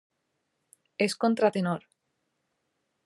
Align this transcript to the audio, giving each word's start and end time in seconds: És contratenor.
És 1.07 1.15
contratenor. 1.25 1.87